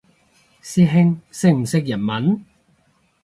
[0.03, 0.03] 師
[0.87, 2.43] 兄識唔識日文？